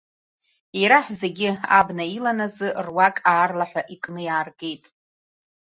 [0.81, 1.49] Ирахә зегьы
[1.79, 4.83] абна илан азы руак аарлаҳәа икны иааргеит.